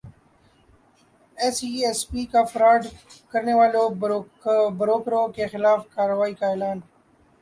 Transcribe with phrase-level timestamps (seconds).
[1.37, 2.81] S E C P کا fraud
[3.31, 3.83] کرنیوالے
[4.79, 6.77] بروکروں کیخلاف کارروائی کا اعلان